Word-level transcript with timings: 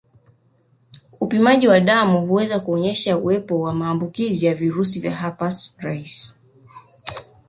Upimaji 1.19 1.67
wa 1.67 1.79
damu 1.79 2.25
huweza 2.25 2.59
kuonyesha 2.59 3.17
uwepo 3.17 3.59
wa 3.59 3.73
maambukizi 3.73 4.45
ya 4.45 4.55
virusi 4.55 4.99
vya 4.99 5.15
herpes 5.17 5.75
rahisi 5.77 6.35